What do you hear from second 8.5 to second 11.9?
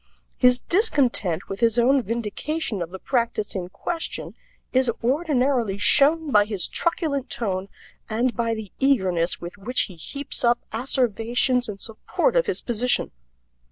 the eagerness with which he heaps up asseverations in